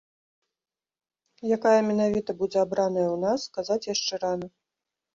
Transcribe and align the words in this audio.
Якая 1.59 1.75
менавіта 1.91 2.31
будзе 2.41 2.59
абраная 2.65 3.07
ў 3.15 3.23
нас, 3.29 3.41
казаць 3.59 3.83
яшчэ 3.95 4.13
рана. 4.29 4.47